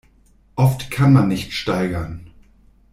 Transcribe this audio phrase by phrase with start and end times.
[0.55, 2.31] Oft kann man nicht steigern.